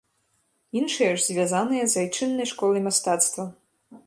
[0.79, 3.51] Іншыя ж звязаныя з айчыннай школай мастацтва.